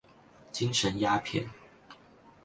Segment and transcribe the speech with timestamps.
[0.51, 1.47] 精神鴉片